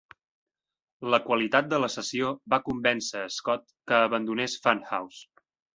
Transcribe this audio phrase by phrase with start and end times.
[1.15, 5.27] La qualitat de la sessió va convèncer Scott que abandonés Funhouse.